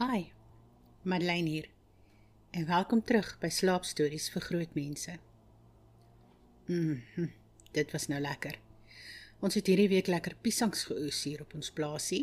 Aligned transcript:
Hi. 0.00 0.32
Madeleine 1.02 1.48
hier. 1.48 1.68
En 2.50 2.66
welkom 2.66 3.02
terug 3.04 3.34
by 3.38 3.50
Slaapstories 3.52 4.30
vir 4.32 4.40
groot 4.40 4.74
mense. 4.74 5.18
Mhm. 6.66 7.26
Dit 7.76 7.90
was 7.92 8.06
nou 8.08 8.20
lekker. 8.20 8.56
Ons 9.44 9.58
het 9.58 9.66
hierdie 9.68 9.90
week 9.92 10.06
lekker 10.08 10.38
piesangs 10.40 10.86
geoes 10.88 11.18
hier 11.24 11.42
op 11.44 11.52
ons 11.54 11.68
plaasie 11.70 12.22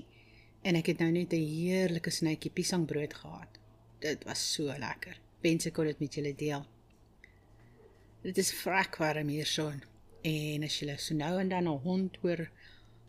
en 0.65 0.75
ek 0.79 0.89
het 0.89 1.03
nou 1.05 1.11
net 1.11 1.33
'n 1.33 1.45
heerlike 1.51 2.09
snytjie 2.09 2.51
piesangbrood 2.51 3.13
gehad. 3.13 3.59
Dit 3.99 4.23
was 4.23 4.53
so 4.53 4.63
lekker. 4.63 5.21
Wens 5.41 5.65
ek 5.65 5.73
kon 5.73 5.85
dit 5.85 5.99
met 5.99 6.13
julle 6.13 6.35
deel. 6.35 6.65
Dit 8.23 8.37
is 8.37 8.51
vrek 8.53 8.97
warm 8.97 9.27
hier 9.27 9.45
son 9.45 9.83
en 10.23 10.63
as 10.63 10.79
jy 10.79 10.97
so 10.97 11.13
nou 11.13 11.39
en 11.39 11.49
dan 11.49 11.67
'n 11.67 11.81
hond 11.83 12.17
hoor 12.21 12.49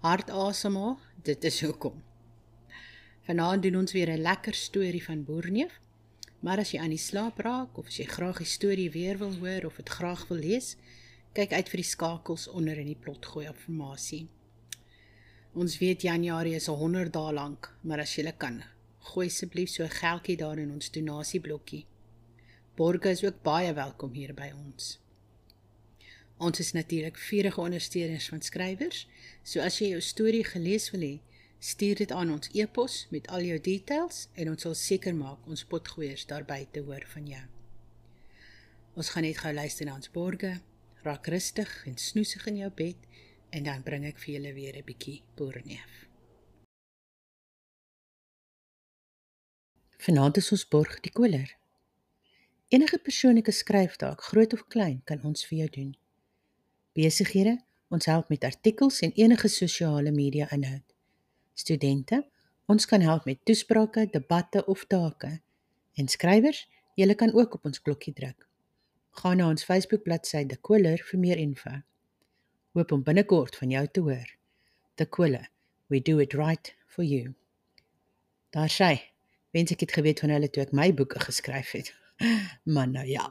hard 0.00 0.30
asemhaal, 0.30 0.98
dit 1.22 1.44
is 1.44 1.60
hoekom. 1.60 2.02
Vanaand 3.28 3.62
doen 3.62 3.76
ons 3.76 3.92
weer 3.92 4.08
'n 4.08 4.20
lekker 4.20 4.54
storie 4.54 5.04
van 5.04 5.24
Boerneef. 5.24 5.80
Maar 6.40 6.58
as 6.58 6.70
jy 6.70 6.78
aan 6.80 6.94
die 6.96 7.06
slaap 7.10 7.38
raak 7.38 7.78
of 7.78 7.86
as 7.86 7.96
jy 7.96 8.04
graag 8.04 8.38
die 8.38 8.46
storie 8.46 8.90
weer 8.90 9.18
wil 9.18 9.34
hoor 9.34 9.64
of 9.64 9.76
dit 9.76 9.88
graag 9.88 10.28
wil 10.28 10.38
lees, 10.38 10.76
kyk 11.32 11.52
uit 11.52 11.68
vir 11.68 11.76
die 11.76 11.90
skakels 11.90 12.48
onder 12.48 12.78
in 12.78 12.86
die 12.86 12.96
plotgooi 13.00 13.46
informasie. 13.46 14.28
Ons 15.52 15.78
weet 15.78 16.02
Januarie 16.02 16.54
is 16.54 16.66
100 16.66 17.12
dae 17.12 17.32
lank, 17.32 17.76
maar 17.82 18.00
as 18.00 18.16
jy 18.16 18.32
kan, 18.32 18.62
gooi 18.98 19.26
asseblief 19.26 19.68
so 19.68 19.84
'n 19.84 19.98
geldjie 20.00 20.36
daar 20.36 20.58
in 20.58 20.70
ons 20.70 20.90
donasieblokkie. 20.90 21.86
Borge 22.76 23.10
is 23.10 23.24
ook 23.24 23.42
baie 23.42 23.74
welkom 23.74 24.12
hier 24.12 24.34
by 24.34 24.52
ons. 24.66 24.98
Ons 26.38 26.58
is 26.60 26.72
natuurlik 26.72 27.16
vurige 27.16 27.60
ondersteuners 27.60 28.28
van 28.28 28.40
skrywers, 28.40 29.06
so 29.42 29.60
as 29.60 29.78
jy 29.78 29.88
jou 29.88 30.00
storie 30.00 30.44
gelees 30.44 30.90
wil 30.90 31.00
hê, 31.00 31.20
Stuur 31.58 31.94
dit 31.94 32.12
aan 32.12 32.30
ons 32.30 32.48
e-pos 32.54 33.06
met 33.10 33.26
al 33.34 33.42
jou 33.42 33.58
details 33.58 34.28
en 34.38 34.50
ons 34.52 34.62
sal 34.62 34.74
seker 34.78 35.14
maak 35.14 35.46
ons 35.50 35.64
potgoeiers 35.66 36.26
daar 36.30 36.44
buite 36.46 36.80
hoor 36.86 37.02
van 37.14 37.24
jou. 37.26 37.44
Ons 38.94 39.08
gaan 39.10 39.24
net 39.26 39.40
gou 39.42 39.50
luister 39.52 39.86
na 39.86 39.96
ons 39.98 40.10
borge, 40.14 40.52
raak 41.02 41.26
rustig 41.26 41.72
en 41.90 41.96
snoesig 41.98 42.46
in 42.46 42.60
jou 42.62 42.68
bed 42.70 43.08
en 43.50 43.66
dan 43.66 43.82
bring 43.82 44.06
ek 44.06 44.20
vir 44.22 44.34
julle 44.36 44.52
weer 44.54 44.76
'n 44.78 44.86
bietjie 44.86 45.22
boerneef. 45.34 46.06
Vanaand 49.98 50.36
is 50.36 50.52
ons 50.52 50.68
borg 50.68 51.00
die 51.00 51.12
koler. 51.12 51.56
Enige 52.68 52.98
persoonlike 52.98 53.50
skryftaak, 53.50 54.20
groot 54.20 54.52
of 54.52 54.68
klein, 54.68 55.02
kan 55.04 55.22
ons 55.22 55.46
vir 55.46 55.58
jou 55.58 55.68
doen. 55.68 55.96
Besighede, 56.92 57.58
ons 57.88 58.06
help 58.06 58.28
met 58.28 58.44
artikels 58.44 59.00
en 59.00 59.12
enige 59.12 59.48
sosiale 59.48 60.10
media 60.10 60.50
inhoud 60.50 60.87
studente. 61.58 62.22
Ons 62.68 62.86
kan 62.86 63.02
help 63.02 63.24
met 63.24 63.40
toesprake, 63.48 64.06
debatte 64.12 64.64
of 64.66 64.84
take. 64.86 65.40
En 65.98 66.08
skrywers, 66.08 66.66
julle 66.94 67.14
kan 67.14 67.34
ook 67.34 67.54
op 67.58 67.64
ons 67.64 67.82
klokkie 67.82 68.14
druk. 68.14 68.46
Gaan 69.18 69.40
na 69.40 69.48
ons 69.50 69.64
Facebook 69.64 70.04
bladsy 70.06 70.44
De 70.46 70.56
Koller 70.56 71.00
vir 71.10 71.18
meer 71.18 71.40
info. 71.42 71.72
Hoop 72.76 72.92
om 72.94 73.02
binnekort 73.02 73.56
van 73.58 73.72
jou 73.74 73.86
te 73.90 74.04
hoor. 74.06 74.28
De 74.94 75.06
Koller, 75.06 75.48
we 75.88 76.00
do 76.02 76.18
it 76.18 76.34
right 76.38 76.74
for 76.86 77.04
you. 77.04 77.34
Daar 78.54 78.70
sê, 78.70 78.92
wens 79.50 79.72
ek 79.74 79.86
het 79.86 79.96
geweet 79.98 80.22
van 80.22 80.34
hulle 80.36 80.50
toe 80.50 80.62
ek 80.62 80.74
my 80.76 80.92
boeke 80.94 81.20
geskryf 81.24 81.74
het. 81.78 81.94
Maar 82.74 82.88
nou 82.88 83.06
ja. 83.06 83.26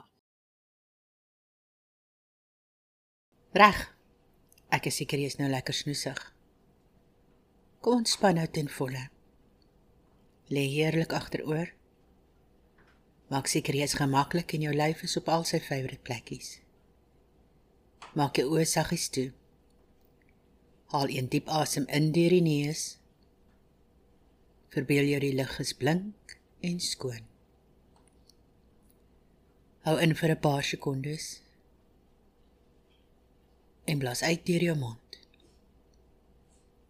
Reg. 3.52 3.84
Ek 4.72 4.88
is 4.89 5.00
seker 5.00 5.19
jy 5.19 5.28
is 5.31 5.39
nou 5.39 5.50
lekker 5.52 5.75
snoesig. 5.75 6.19
Kom 7.81 8.02
ontspan 8.02 8.36
nou 8.39 8.47
ten 8.47 8.70
volle. 8.70 9.09
Lê 10.50 10.64
heerlik 10.72 11.14
agteroor. 11.14 11.73
Maak 13.28 13.50
seker 13.52 13.75
jy 13.75 13.86
is 13.86 13.97
gemaklik 14.00 14.53
en 14.56 14.64
jou 14.66 14.73
lyf 14.73 15.03
is 15.03 15.17
op 15.19 15.30
al 15.30 15.44
sy 15.47 15.59
favourite 15.59 16.02
plekkies. 16.08 16.58
Maak 18.17 18.39
jou 18.39 18.47
oë 18.56 18.66
saggies 18.66 19.09
toe. 19.13 19.29
Haal 20.94 21.12
'n 21.12 21.28
diep 21.28 21.47
asem 21.62 21.85
in 21.97 22.12
deur 22.16 22.34
die 22.34 22.41
neus. 22.41 22.97
Verbeel 24.73 25.12
jou 25.12 25.19
die 25.19 25.35
lug 25.35 25.59
is 25.59 25.73
blink 25.73 26.40
en 26.62 26.79
skoon. 26.79 27.25
Hou 29.85 29.97
in 30.00 30.16
vir 30.16 30.31
'n 30.31 30.40
paar 30.40 30.63
sekondes. 30.63 31.41
En 33.85 34.00
blaas 34.00 34.23
uit 34.23 34.46
deur 34.46 34.63
jou 34.63 34.78
mond. 34.78 35.06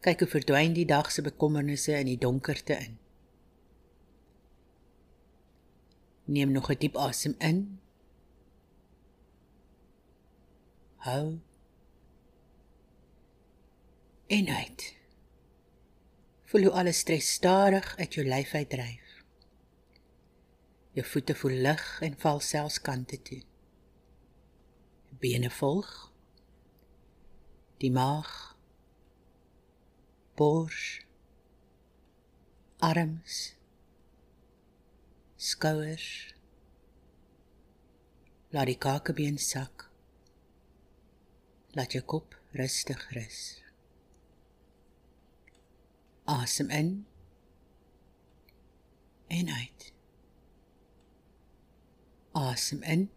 Kyk 0.08 0.22
hoe 0.24 0.30
verdwyn 0.32 0.72
die 0.72 0.86
dag 0.88 1.10
se 1.12 1.20
bekommernisse 1.20 1.92
in 2.00 2.08
die 2.08 2.20
donkerte 2.20 2.78
in. 2.80 2.94
Neem 6.32 6.52
nog 6.56 6.70
'n 6.72 6.80
diep 6.80 6.96
asem 6.96 7.36
in. 7.50 7.82
Hou. 11.04 11.40
En 14.28 14.48
uit. 14.48 14.96
Voel 16.44 16.62
hoe 16.62 16.72
alles 16.72 16.98
stres 16.98 17.34
stadig 17.34 17.98
uit 17.98 18.14
jou 18.14 18.28
lyf 18.28 18.54
uitdryf. 18.54 19.24
Jou 20.92 21.08
voete 21.08 21.36
voel 21.36 21.60
lig 21.68 22.02
en 22.02 22.18
val 22.18 22.40
selfs 22.40 22.82
kante 22.82 23.22
toe. 23.22 23.44
Bene 25.20 25.50
volg. 25.50 26.12
Die 27.78 27.92
maag 27.92 28.57
bors 30.38 30.82
arms 32.78 33.38
skouers 35.50 36.10
laat 38.54 38.70
die 38.70 38.78
kakebeen 38.86 39.42
sak 39.42 39.88
laat 41.74 41.98
jou 41.98 42.04
kop 42.14 42.38
rustig 42.58 43.02
rus. 43.18 43.42
Asem 46.38 46.70
in 46.70 46.94
en 49.34 49.50
uit. 49.50 49.92
Asem 52.46 52.84
in 52.84 53.10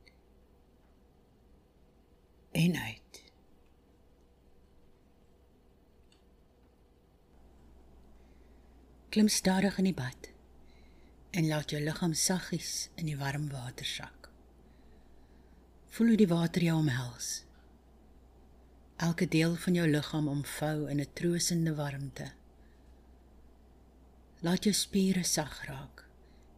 en 2.53 2.77
uit 2.77 3.20
Klim 9.11 9.29
stadig 9.29 9.75
in 9.79 9.89
die 9.89 9.95
bad 9.95 10.29
en 11.35 11.49
laat 11.51 11.73
jou 11.75 11.81
liggaam 11.83 12.13
saggies 12.15 12.89
in 12.95 13.09
die 13.09 13.17
warm 13.19 13.49
water 13.51 13.87
sak. 13.87 14.29
Voel 15.91 16.13
hoe 16.13 16.19
die 16.21 16.29
water 16.31 16.63
jou 16.63 16.77
omhels. 16.79 17.31
Elke 19.03 19.27
deel 19.27 19.57
van 19.65 19.75
jou 19.75 19.87
liggaam 19.91 20.29
omvou 20.31 20.87
in 20.93 21.01
'n 21.03 21.13
troostende 21.13 21.75
warmte. 21.75 22.29
Laat 24.47 24.65
jou 24.65 24.75
spiere 24.75 25.25
sag 25.25 25.65
raak 25.67 26.07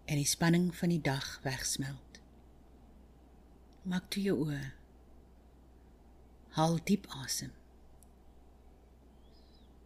en 0.04 0.16
die 0.16 0.28
spanning 0.28 0.76
van 0.76 0.88
die 0.88 1.00
dag 1.00 1.40
wegsmelt. 1.42 2.20
Maak 3.82 4.10
toe 4.10 4.22
jou 4.22 4.36
oë. 4.44 4.72
Haal 6.48 6.78
diep 6.84 7.06
asem. 7.06 7.52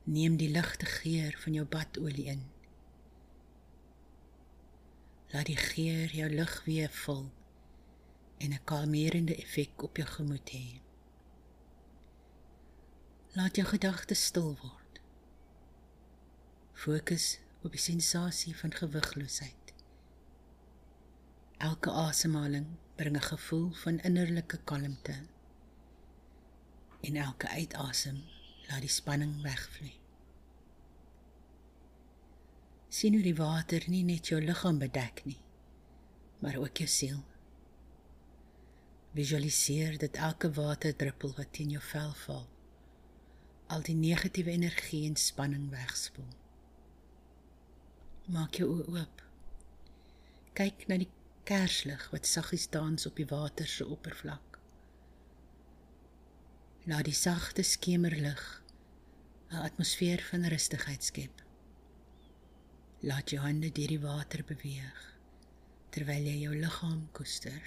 Neem 0.05 0.37
die 0.37 0.51
ligte 0.51 0.87
geur 0.87 1.39
van 1.39 1.53
jou 1.53 1.67
badolie 1.67 2.27
in. 2.27 2.56
Laat 5.33 5.47
die 5.47 5.57
geur 5.59 6.13
jou 6.15 6.29
lig 6.31 6.53
weer 6.65 6.91
vul 6.91 7.25
en 8.39 8.53
'n 8.53 8.65
kalmerende 8.65 9.37
effek 9.37 9.83
op 9.83 9.97
jou 9.97 10.09
gemoed 10.09 10.51
hê. 10.51 10.81
Laat 13.33 13.57
jou 13.57 13.67
gedagtes 13.67 14.25
stil 14.25 14.57
word. 14.63 15.01
Fokus 16.73 17.39
op 17.63 17.71
die 17.71 17.81
sensasie 17.81 18.57
van 18.57 18.73
gewigloosheid. 18.73 19.75
Elke 21.59 21.91
asemhaling 21.91 22.67
bring 22.95 23.17
'n 23.17 23.23
gevoel 23.23 23.71
van 23.73 24.01
innerlike 24.01 24.59
kalmte. 24.65 25.23
En 27.01 27.17
elke 27.17 27.49
uitasem 27.49 28.25
laat 28.69 28.81
die 28.81 28.89
spanning 28.89 29.43
wegvloei 29.43 30.06
sien 32.97 33.13
hoe 33.13 33.25
die 33.25 33.37
water 33.37 33.85
nie 33.93 34.05
net 34.09 34.31
jou 34.31 34.39
liggaam 34.41 34.79
bedek 34.81 35.21
nie, 35.29 35.41
maar 36.41 36.57
ook 36.63 36.81
jou 36.81 36.89
siel. 36.89 37.19
Visualiseer 39.17 39.99
dat 40.01 40.17
elke 40.29 40.49
waterdruppel 40.57 41.35
wat 41.37 41.53
teen 41.59 41.75
jou 41.75 41.83
vel 41.91 42.15
val, 42.23 42.47
al 43.75 43.85
die 43.85 43.99
negatiewe 43.99 44.55
energie 44.55 45.03
en 45.11 45.17
spanning 45.21 45.69
wegspoel. 45.75 46.33
Maak 48.33 48.57
jou 48.63 48.71
oë 48.79 48.89
oop. 48.97 49.23
Kyk 50.57 50.89
na 50.89 51.03
die 51.05 51.13
kerslig 51.47 52.09
wat 52.15 52.27
saggies 52.27 52.65
dans 52.73 53.09
op 53.09 53.21
die 53.21 53.29
water 53.29 53.69
se 53.69 53.85
oppervlak. 53.85 54.61
Laat 56.89 57.11
die 57.11 57.19
sagte 57.19 57.63
skemerlig 57.63 58.45
'n 59.51 59.67
atmosfeer 59.69 60.23
van 60.31 60.49
rustigheid 60.49 61.05
skep 61.05 61.46
Laat 63.07 63.31
jou 63.31 63.39
hande 63.39 63.69
deur 63.71 63.93
die 63.93 64.03
water 64.03 64.41
beweeg 64.47 65.03
terwyl 65.95 66.25
jy 66.27 66.41
jou 66.41 66.55
liggaam 66.59 67.05
koester. 67.15 67.61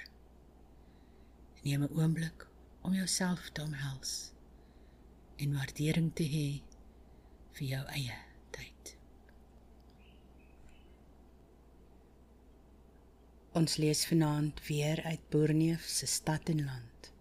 Neem 1.64 1.86
'n 1.86 1.96
oomblik 1.96 2.44
om 2.82 2.94
jouself 2.94 3.48
te 3.54 3.64
omhels 3.64 4.34
en 5.38 5.56
waardering 5.56 6.12
te 6.14 6.28
hê 6.36 6.50
vir 7.56 7.68
jou 7.68 7.82
eie 7.96 8.20
tyd. 8.52 8.94
Ons 13.54 13.78
lees 13.78 14.06
vanaand 14.12 14.62
weer 14.68 15.04
uit 15.04 15.30
Boerneef 15.30 15.88
se 15.88 16.06
stad 16.06 16.50
en 16.50 16.66
land. 16.66 17.12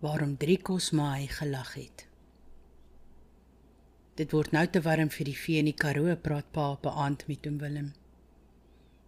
Waarom 0.00 0.36
Driekos 0.36 0.90
Maai 0.90 1.28
gelag 1.28 1.74
het. 1.74 2.07
Dit 4.18 4.32
word 4.34 4.50
nou 4.50 4.64
te 4.66 4.80
warm 4.82 5.12
vir 5.14 5.28
die 5.28 5.36
vee 5.38 5.60
in 5.62 5.68
die 5.68 5.76
Karoo, 5.78 6.10
praat 6.18 6.48
pa 6.50 6.72
op 6.72 6.86
'n 6.86 6.98
aand 7.04 7.20
met 7.28 7.44
hom 7.46 7.58
Willem. 7.58 7.92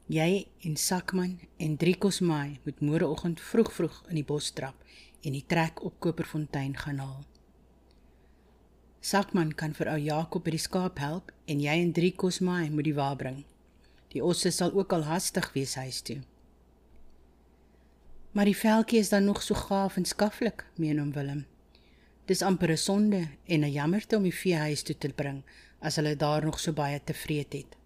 Jy 0.07 0.47
en 0.63 0.77
Sakman 0.77 1.41
en 1.59 1.77
Driekos 1.77 2.21
Maai 2.21 2.61
moet 2.65 2.81
môreoggend 2.81 3.41
vroeg 3.41 3.73
vroeg 3.73 3.97
in 4.09 4.15
die 4.15 4.25
bos 4.25 4.51
trap 4.51 4.75
en 5.23 5.33
die 5.33 5.45
trek 5.47 5.83
op 5.83 5.99
Koperfontein 5.99 6.77
gaan 6.77 6.99
haal. 6.99 7.25
Sakman 9.01 9.55
kan 9.55 9.75
vir 9.75 9.89
ou 9.89 9.99
Jakob 9.99 10.45
by 10.45 10.51
die 10.51 10.59
skaap 10.59 10.99
help 10.99 11.33
en 11.47 11.61
jy 11.61 11.75
en 11.83 11.93
Driekos 11.93 12.41
Maai 12.41 12.71
moet 12.71 12.85
die 12.85 12.95
wa 12.95 13.15
bring. 13.15 13.45
Die 14.13 14.23
osse 14.23 14.51
sal 14.51 14.73
ook 14.73 14.93
al 14.93 15.03
hastig 15.03 15.53
wees 15.53 15.75
huis 15.75 16.01
toe. 16.03 16.23
Maar 18.33 18.45
die 18.45 18.57
veltjie 18.57 19.01
is 19.01 19.09
dan 19.09 19.25
nog 19.25 19.43
so 19.43 19.55
gaaf 19.55 19.97
en 19.97 20.05
skaflik, 20.05 20.67
meen 20.77 20.99
hom 20.99 21.13
Willem. 21.13 21.47
Dis 22.31 22.43
amper 22.47 22.71
'n 22.71 22.77
sonde 22.77 23.23
en 23.45 23.65
'n 23.65 23.73
jammerte 23.73 24.17
om 24.17 24.23
die 24.23 24.41
vee 24.43 24.57
huis 24.57 24.83
toe 24.83 24.95
te 24.99 25.09
bring 25.21 25.43
as 25.81 25.97
hulle 25.97 26.17
daar 26.17 26.45
nog 26.45 26.61
so 26.61 26.73
baie 26.73 27.01
tevrede 27.05 27.57
het. 27.57 27.77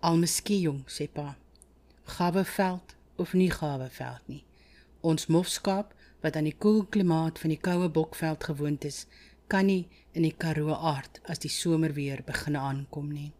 Al 0.00 0.16
miskien 0.16 0.60
jong, 0.60 0.82
sê 0.86 1.08
pa. 1.12 1.36
Gawe 2.04 2.44
veld 2.44 2.94
of 3.16 3.32
nie 3.32 3.50
gawe 3.50 3.88
veld 3.90 4.28
nie. 4.28 4.44
Ons 5.00 5.26
mofskaap 5.26 5.94
wat 6.20 6.36
aan 6.36 6.44
die 6.44 6.58
koel 6.58 6.84
klimaat 6.84 7.38
van 7.38 7.50
die 7.50 7.60
koue 7.68 7.88
bokveld 7.88 8.44
gewoond 8.44 8.84
is, 8.84 9.06
kan 9.48 9.66
nie 9.66 9.88
in 10.12 10.22
die 10.22 10.36
Karoo 10.38 10.74
aard 10.74 11.20
as 11.24 11.38
die 11.38 11.50
somer 11.50 11.92
weer 11.92 12.22
begin 12.22 12.56
aankom 12.56 13.12
nie. 13.12 13.32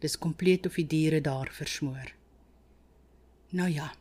Dis 0.00 0.18
kompleet 0.18 0.66
of 0.66 0.74
die 0.74 0.86
diere 0.86 1.20
daar 1.20 1.48
versmoor. 1.52 2.12
Nou 3.50 3.68
ja, 3.68 3.92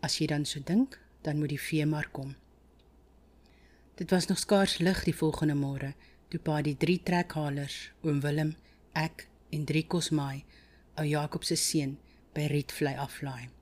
as 0.00 0.18
jy 0.18 0.26
dan 0.26 0.44
so 0.44 0.60
dink, 0.60 0.98
dan 1.22 1.38
moet 1.38 1.48
die 1.48 1.60
vee 1.60 1.86
maar 1.86 2.08
kom. 2.10 2.34
Dit 3.94 4.10
was 4.10 4.26
nog 4.26 4.38
skaars 4.38 4.78
lig 4.78 5.04
die 5.04 5.14
volgende 5.14 5.54
môre 5.54 5.92
toe 6.32 6.40
pa 6.42 6.56
die 6.66 6.74
drie 6.74 6.98
trekhalers, 7.06 7.76
oom 8.02 8.18
Willem, 8.24 8.56
ek 8.98 9.28
en 9.54 9.66
drie 9.68 9.84
kosmaai, 9.86 10.42
ou 10.98 11.04
Jakob 11.06 11.46
se 11.46 11.54
seun, 11.54 11.92
by 12.34 12.48
Rietvlei 12.50 12.96
aflaai. 12.98 13.52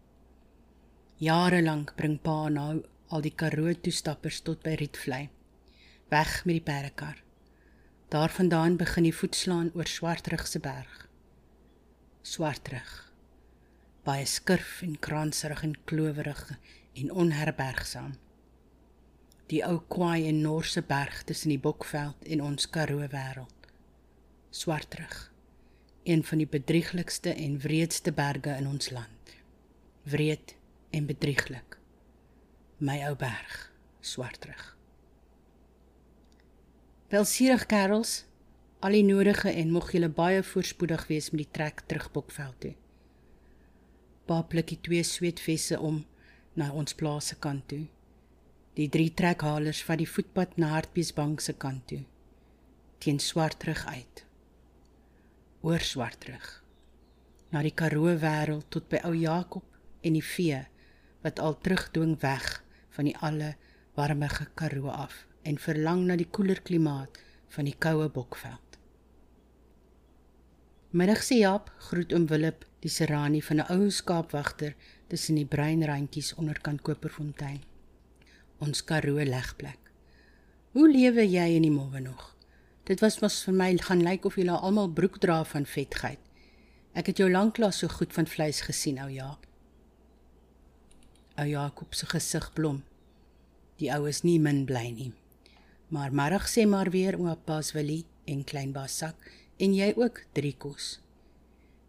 Jare 1.20 1.60
lank 1.60 1.92
bring 1.98 2.16
pa 2.16 2.48
nou 2.48 2.80
al 3.12 3.26
die 3.26 3.34
Karoo 3.36 3.74
toestappers 3.76 4.40
tot 4.46 4.64
by 4.64 4.78
Rietvlei. 4.80 5.26
Weg 6.08 6.32
met 6.48 6.56
die 6.56 6.64
perdekar. 6.64 7.20
Daarvandaan 8.08 8.80
begin 8.80 9.04
die 9.10 9.16
voetslaan 9.16 9.70
oor 9.76 9.88
Swartrug 9.88 10.46
se 10.48 10.64
berg. 10.64 11.06
Swartrug. 12.24 12.90
Baie 14.08 14.24
skurf 14.24 14.80
en 14.80 14.96
kransrig 14.96 15.62
en 15.68 15.76
klowerig 15.84 16.46
en 16.96 17.12
onherbergsaam 17.12 18.16
die 19.52 19.60
ou 19.66 19.82
kwaai 19.92 20.24
en 20.30 20.40
Norse 20.40 20.80
berg 20.88 21.22
tussen 21.28 21.52
die 21.52 21.60
Bokveld 21.60 22.24
en 22.24 22.40
ons 22.40 22.68
Karoo 22.72 23.04
wêreld. 23.12 23.68
Swartrug, 24.50 25.16
een 26.08 26.24
van 26.24 26.40
die 26.40 26.48
bedrieglikste 26.48 27.34
en 27.34 27.58
wreedste 27.60 28.12
berge 28.16 28.56
in 28.56 28.66
ons 28.66 28.90
land. 28.90 29.34
Wreed 30.08 30.56
en 30.90 31.06
bedrieglik. 31.06 31.76
My 32.78 32.98
ou 33.06 33.14
berg, 33.16 33.70
Swartrug. 34.00 34.76
Welsierig 37.12 37.66
kerels, 37.68 38.24
al 38.80 38.96
die 38.96 39.04
nodige 39.04 39.52
en 39.52 39.70
mog 39.70 39.92
julle 39.92 40.08
baie 40.08 40.42
voorspoedig 40.42 41.06
wees 41.12 41.30
met 41.30 41.44
die 41.44 41.52
trek 41.60 41.84
terug 41.86 42.08
Bokveld 42.12 42.56
toe. 42.64 42.74
Paaplikkie 44.26 44.80
twee 44.80 45.04
sweetvesse 45.04 45.76
om 45.80 46.06
na 46.56 46.72
ons 46.72 46.96
plaas 46.96 47.28
se 47.30 47.36
kant 47.36 47.68
toe. 47.68 47.84
Die 48.72 48.88
drie 48.88 49.10
trekhalers 49.12 49.82
van 49.84 49.98
die 50.00 50.08
voetpad 50.08 50.54
na 50.56 50.70
Hartbeesbank 50.72 51.42
se 51.44 51.52
kant 51.52 51.82
toe. 51.90 51.98
Teen 53.04 53.18
Swartrug 53.20 53.82
uit. 53.84 54.22
Oor 55.60 55.82
Swartrug. 55.84 56.46
Na 57.52 57.60
die 57.60 57.74
Karoo 57.76 58.14
wêreld 58.22 58.70
tot 58.72 58.86
by 58.88 59.02
ou 59.04 59.10
Jakob 59.12 59.66
en 60.00 60.16
die 60.16 60.24
vee 60.24 60.62
wat 61.20 61.42
al 61.44 61.58
terugdwing 61.60 62.14
weg 62.22 62.46
van 62.96 63.10
die 63.10 63.16
alle 63.20 63.50
warmige 63.98 64.46
Karoo 64.56 64.88
af 64.88 65.18
en 65.44 65.60
verlang 65.60 66.06
na 66.06 66.16
die 66.16 66.30
koeler 66.32 66.62
klimaat 66.64 67.20
van 67.52 67.68
die 67.68 67.76
koue 67.76 68.06
Bokveld. 68.08 68.78
Middag 70.96 71.20
sê 71.26 71.42
Jaap 71.42 71.68
groet 71.90 72.16
oom 72.16 72.24
Willip 72.32 72.64
die 72.80 72.94
serani 72.96 73.44
van 73.44 73.60
'n 73.60 73.68
ou 73.76 73.90
skaapwagter 73.90 74.72
tussen 75.12 75.36
die 75.36 75.50
breinrandjies 75.56 76.32
onderkant 76.40 76.80
Koperfontein 76.80 77.60
ons 78.62 78.84
Karoo 78.86 79.24
legplek. 79.26 79.78
Hoe 80.72 80.86
lewe 80.88 81.24
jy 81.26 81.48
in 81.56 81.66
die 81.66 81.72
môre 81.74 82.00
nog? 82.00 82.28
Dit 82.86 83.02
was 83.02 83.18
mos 83.22 83.40
vir 83.46 83.56
my 83.58 83.70
gaan 83.82 84.02
lyk 84.06 84.26
of 84.28 84.38
jy 84.38 84.46
al 84.46 84.62
almal 84.62 84.90
broek 84.90 85.18
dra 85.22 85.40
van 85.50 85.66
vetgeit. 85.66 86.20
Ek 86.94 87.08
het 87.10 87.18
jou 87.18 87.28
lanklaas 87.30 87.80
so 87.82 87.90
goed 87.90 88.12
van 88.14 88.28
vleis 88.28 88.60
gesien, 88.66 89.00
ou 89.02 89.08
Jaap. 89.10 89.46
Ou 91.40 91.46
Jakob 91.48 91.94
se 91.96 92.06
gesig 92.06 92.50
blom. 92.54 92.82
Die 93.80 93.90
ou 93.94 94.06
is 94.06 94.22
nie 94.22 94.38
min 94.38 94.64
bly 94.68 94.90
nie. 94.94 95.12
Maar 95.92 96.12
môre 96.12 96.40
sê 96.46 96.66
maar 96.68 96.92
weer 96.92 97.18
oom 97.18 97.32
Pas 97.44 97.72
Willie 97.74 98.04
en 98.28 98.44
klein 98.44 98.72
Basak 98.72 99.16
en 99.58 99.74
jy 99.74 99.92
ook 99.96 100.22
drie 100.36 100.54
kos. 100.54 101.00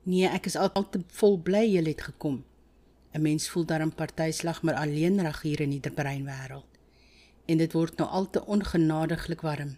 Nee, 0.03 0.27
ek 0.27 0.49
is 0.49 0.57
altyd 0.59 1.05
vol 1.19 1.37
bly 1.39 1.63
jy 1.67 1.83
het 1.85 2.01
gekom. 2.09 2.41
'n 3.13 3.21
Mens 3.21 3.50
voel 3.50 3.65
daar 3.65 3.86
'n 3.86 3.95
partyslag 3.95 4.62
maar 4.62 4.75
alleen 4.75 5.21
reg 5.21 5.42
hier 5.42 5.62
in 5.62 5.69
die 5.69 5.92
brein 5.92 6.25
wêreld. 6.25 6.69
En 7.45 7.57
dit 7.57 7.74
word 7.74 7.98
nou 7.98 8.10
al 8.10 8.30
te 8.30 8.45
ongenadiglik 8.45 9.42
warm. 9.42 9.77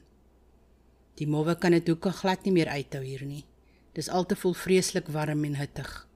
Die 1.16 1.28
mowwe 1.28 1.56
kan 1.58 1.72
dit 1.72 1.90
ook 1.90 2.06
glad 2.06 2.44
nie 2.44 2.52
meer 2.52 2.68
uithou 2.68 3.04
hier 3.04 3.26
nie. 3.26 3.46
Dis 3.94 4.10
al 4.10 4.26
te 4.26 4.36
vol 4.36 4.54
vreeslik 4.54 5.08
warm 5.08 5.44
en 5.44 5.56
hittig. 5.56 6.08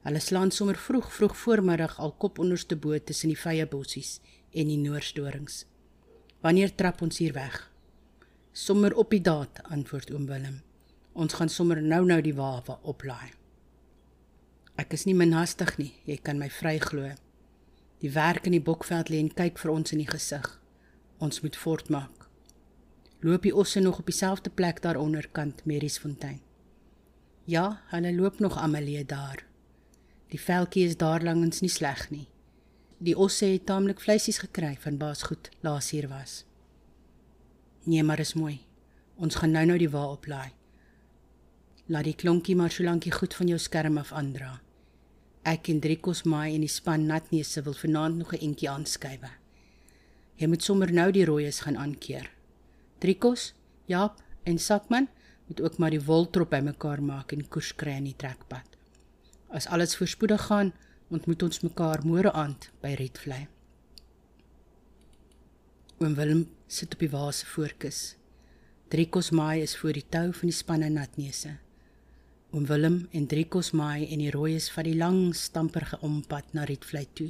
Hulle 0.00 0.20
slaan 0.20 0.50
sommer 0.50 0.76
vroeg 0.76 1.12
vroeg 1.12 1.36
voormiddag 1.36 1.98
al 2.00 2.12
kop 2.12 2.38
onderste 2.38 2.76
bo 2.76 2.98
tussen 2.98 3.28
die 3.28 3.38
vye 3.38 3.66
bossies 3.66 4.20
en 4.50 4.68
die 4.72 4.78
noordstorings. 4.80 5.66
Wanneer 6.40 6.74
trap 6.74 7.02
ons 7.02 7.18
hier 7.18 7.32
weg? 7.32 7.70
Sommer 8.52 8.94
op 8.96 9.10
die 9.10 9.20
daad, 9.20 9.60
antwoord 9.62 10.10
oom 10.10 10.24
Willem. 10.26 10.62
Ons 11.12 11.36
gaan 11.36 11.52
sommer 11.52 11.82
nou-nou 11.82 12.20
die 12.24 12.34
wawe 12.34 12.78
oplaai. 12.82 13.30
Ek 14.80 14.94
is 14.96 15.02
nie 15.04 15.16
minhastig 15.16 15.74
nie, 15.76 15.90
jy 16.08 16.16
kan 16.24 16.38
my 16.40 16.48
vry 16.48 16.78
glo. 16.80 17.10
Die 18.00 18.12
werk 18.14 18.46
in 18.48 18.54
die 18.56 18.64
bokveld 18.64 19.10
lê 19.12 19.18
en 19.20 19.28
kyk 19.28 19.58
vir 19.60 19.72
ons 19.74 19.92
in 19.92 20.00
die 20.00 20.08
gesig. 20.08 20.46
Ons 21.20 21.42
moet 21.44 21.58
voortmaak. 21.60 22.28
Loop 23.20 23.44
die 23.44 23.52
osse 23.52 23.82
nog 23.84 23.98
op 24.00 24.08
dieselfde 24.08 24.48
plek 24.48 24.80
daar 24.80 24.96
onderkant 24.96 25.66
Meriesfontein. 25.68 26.38
Ja, 27.44 27.82
hulle 27.90 28.14
loop 28.14 28.38
nog 28.40 28.56
Amalie 28.56 29.04
daar. 29.04 29.44
Die 30.32 30.40
veldjie 30.40 30.86
is 30.88 30.96
daar 30.96 31.20
langs 31.20 31.60
nie 31.60 31.68
sleg 31.68 32.06
nie. 32.10 32.28
Die 33.04 33.16
osse 33.16 33.50
het 33.52 33.66
taamlik 33.68 34.00
vleisies 34.00 34.40
gekry 34.40 34.78
van 34.80 34.96
baas 34.96 35.26
goed 35.28 35.50
laas 35.60 35.90
hier 35.90 36.08
was. 36.08 36.44
Nee, 37.84 38.02
maar 38.02 38.24
is 38.24 38.32
mooi. 38.32 38.62
Ons 39.16 39.36
gaan 39.42 39.52
nou-nou 39.52 39.76
die 39.78 39.92
wa 39.92 40.06
oplaai. 40.14 40.52
Laat 41.92 42.08
die 42.08 42.16
klonkie 42.16 42.56
maar 42.56 42.72
so 42.72 42.84
lankie 42.84 43.12
goed 43.12 43.34
van 43.34 43.48
jou 43.52 43.58
skerm 43.58 43.98
af 43.98 44.12
aandra. 44.16 44.60
Ek 45.40 45.70
en 45.72 45.78
Driekos 45.80 46.26
Maai 46.28 46.52
en 46.52 46.60
die 46.60 46.68
span 46.68 47.06
Natneuse 47.08 47.62
wil 47.64 47.72
vanaand 47.72 48.16
nog 48.16 48.32
'n 48.34 48.44
entjie 48.44 48.68
aanskuive. 48.68 49.30
Jy 50.36 50.46
moet 50.46 50.62
sommer 50.62 50.92
nou 50.92 51.10
die 51.12 51.24
rooies 51.24 51.60
gaan 51.60 51.76
aankeer. 51.76 52.30
Driekos, 52.98 53.54
Jaap 53.86 54.20
en 54.44 54.58
Sakman 54.58 55.08
moet 55.46 55.60
ook 55.60 55.78
maar 55.78 55.90
die 55.90 56.04
woltrop 56.04 56.50
bymekaar 56.50 57.02
maak 57.02 57.32
en 57.32 57.48
koers 57.48 57.74
kry 57.74 57.96
in 57.96 58.04
die 58.04 58.16
trekpad. 58.16 58.76
As 59.48 59.66
alles 59.66 59.96
voorspoedig 59.96 60.46
gaan, 60.46 60.72
ontmoet 61.08 61.42
ons 61.42 61.60
mekaar 61.60 62.04
môre 62.04 62.32
aand 62.32 62.70
by 62.82 62.94
Redvlei. 62.94 63.48
Oom 65.98 66.14
Willem 66.14 66.48
sit 66.66 66.92
op 66.94 67.00
die 67.00 67.10
waas 67.10 67.42
voorkus. 67.42 68.16
Driekos 68.88 69.30
Maai 69.30 69.62
is 69.62 69.76
voor 69.76 69.92
die 69.92 70.06
tou 70.08 70.32
van 70.32 70.48
die 70.48 70.56
span 70.56 70.92
Natneuse. 70.92 71.58
Oom 72.50 72.64
Willem 72.66 73.06
en 73.14 73.28
Driekos 73.30 73.68
Maai 73.78 74.08
en 74.10 74.18
die 74.18 74.30
rooies 74.34 74.64
van 74.74 74.88
die 74.88 74.96
lang 74.98 75.36
stamperige 75.38 76.00
ompad 76.02 76.48
na 76.50 76.64
Rietvlei 76.66 77.04
toe 77.14 77.28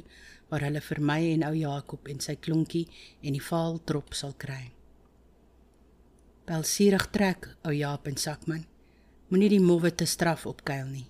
waar 0.49 0.65
hulle 0.65 0.81
vir 0.81 1.01
my 1.09 1.17
en 1.35 1.45
ou 1.45 1.51
Jakob 1.53 2.09
en 2.09 2.23
sy 2.25 2.33
klonkie 2.41 2.87
en 3.21 3.37
die 3.37 3.43
vaal 3.51 3.77
trop 3.85 4.17
sal 4.17 4.33
kry. 4.33 4.71
Belsierig 6.49 7.05
trek 7.13 7.51
ou 7.61 7.75
Jaap 7.75 8.09
en 8.09 8.17
Sakman. 8.17 8.65
Moenie 9.29 9.53
die 9.53 9.61
mowwe 9.61 9.93
te 9.93 10.09
straf 10.09 10.47
opkuil 10.49 10.89
nie. 10.89 11.05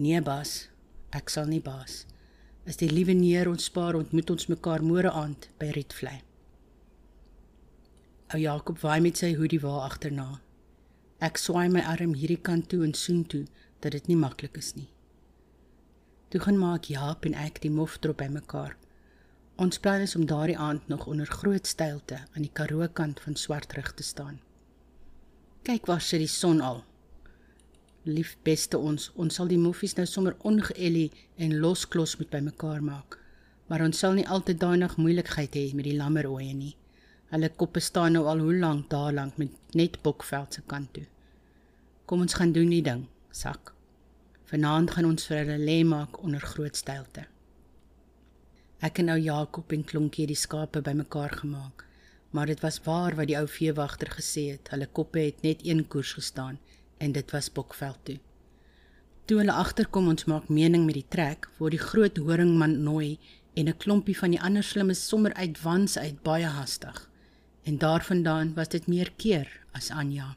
Nee, 0.00 0.24
baas, 0.24 0.70
ek 1.12 1.28
sal 1.28 1.52
nie 1.52 1.60
baas. 1.60 2.06
As 2.64 2.80
die 2.80 2.88
liewe 2.88 3.12
neer 3.12 3.52
ons 3.52 3.68
spaar, 3.68 3.98
ontmoet 4.00 4.32
ons 4.32 4.48
mekaar 4.48 4.80
môre 4.80 5.12
aand 5.12 5.50
by 5.60 5.68
Rietvlei. 5.76 6.22
Ou 8.32 8.40
Jakob 8.40 8.80
waai 8.80 9.02
met 9.04 9.20
sy 9.20 9.36
hoodie 9.36 9.60
waar 9.60 9.90
agterna. 9.92 10.38
Ek 11.20 11.36
swaai 11.36 11.68
my 11.68 11.82
arm 11.84 12.14
hierdie 12.16 12.40
kant 12.40 12.70
toe 12.72 12.80
en 12.84 12.94
soen 12.96 13.24
toe 13.28 13.42
dat 13.84 13.92
dit 13.92 14.06
nie 14.08 14.16
maklik 14.16 14.56
is 14.56 14.72
nie. 14.76 14.88
Toe 16.32 16.40
gaan 16.40 16.56
maak 16.56 16.86
Jaap 16.88 17.26
en 17.28 17.34
ek 17.36 17.60
die 17.60 17.72
moftrop 17.74 18.22
bymekaar. 18.22 18.76
Ons 19.60 19.80
plan 19.84 20.00
is 20.00 20.16
om 20.16 20.24
daardie 20.24 20.56
aand 20.56 20.88
nog 20.88 21.04
onder 21.12 21.28
groot 21.28 21.66
stilte 21.66 22.22
aan 22.32 22.46
die 22.46 22.52
Karoo 22.56 22.88
kant 22.88 23.20
van 23.20 23.36
Swartrug 23.36 23.92
te 23.92 24.06
staan. 24.06 24.40
Kyk 25.68 25.90
waar 25.90 26.00
sit 26.00 26.24
die 26.24 26.30
son 26.30 26.64
al. 26.64 26.84
Lief 28.08 28.38
beste 28.48 28.78
ons, 28.78 29.10
ons 29.20 29.34
sal 29.34 29.50
die 29.52 29.60
moffies 29.60 29.98
nou 29.98 30.06
sommer 30.08 30.38
ongeëlie 30.48 31.10
en 31.36 31.58
losklos 31.60 32.16
met 32.16 32.32
bymekaar 32.32 32.80
maak. 32.80 33.18
Maar 33.68 33.84
ons 33.84 34.00
sal 34.00 34.16
nie 34.16 34.28
altyd 34.28 34.62
daai 34.62 34.78
nog 34.80 34.96
moeilikheid 34.96 35.52
hê 35.52 35.68
met 35.76 35.84
die 35.84 35.98
lammeroeie 36.00 36.54
nie. 36.56 36.76
Hulle 37.30 37.50
koppe 37.54 37.80
staan 37.80 38.16
nou 38.16 38.24
al 38.26 38.40
hoe 38.42 38.54
lank 38.58 38.88
daar 38.90 39.12
lank 39.14 39.36
met 39.38 39.74
net 39.78 40.00
Bokveld 40.02 40.54
se 40.54 40.62
kant 40.66 40.92
toe. 40.92 41.04
Kom 42.04 42.24
ons 42.24 42.34
gaan 42.34 42.52
doen 42.52 42.70
die 42.74 42.82
ding, 42.82 43.04
sak. 43.30 43.70
Vanaand 44.50 44.90
gaan 44.90 45.06
ons 45.06 45.28
vir 45.30 45.44
hulle 45.44 45.58
lê 45.62 45.76
maak 45.86 46.18
onder 46.26 46.42
groot 46.42 46.74
stilte. 46.76 47.28
Ek 48.82 48.98
en 48.98 49.12
ou 49.14 49.18
Jakob 49.20 49.70
en 49.76 49.84
Klonkie 49.86 50.26
die 50.26 50.38
skape 50.38 50.82
bymekaar 50.82 51.36
gemaak. 51.42 51.84
Maar 52.34 52.50
dit 52.50 52.62
was 52.64 52.80
waar 52.82 53.14
wat 53.18 53.28
die 53.30 53.36
ou 53.38 53.46
veewagter 53.46 54.10
gesê 54.16 54.48
het. 54.54 54.70
Hulle 54.74 54.88
koppe 54.90 55.22
het 55.22 55.42
net 55.46 55.62
een 55.66 55.84
koers 55.86 56.16
gestaan 56.18 56.58
en 56.98 57.12
dit 57.12 57.30
was 57.30 57.50
Bokveld 57.52 58.00
toe. 58.04 58.18
Toe 59.26 59.38
hulle 59.38 59.54
agterkom 59.54 60.08
ons 60.10 60.26
maak 60.26 60.48
mening 60.48 60.82
met 60.86 60.98
die 60.98 61.06
trek, 61.08 61.46
word 61.58 61.76
die 61.76 61.82
groot 61.82 62.18
horingman 62.18 62.80
nooi 62.82 63.18
en 63.54 63.68
'n 63.68 63.76
klompie 63.76 64.18
van 64.18 64.30
die 64.30 64.40
ander 64.40 64.62
slimmes 64.62 65.06
sommer 65.08 65.34
uit 65.34 65.62
wans 65.62 65.98
uit 65.98 66.22
baie 66.22 66.46
hastig. 66.46 67.09
En 67.62 67.78
daarvandaan 67.78 68.54
was 68.54 68.68
dit 68.68 68.86
meer 68.86 69.12
keer 69.16 69.60
as 69.72 69.90
Anja. 69.90 70.36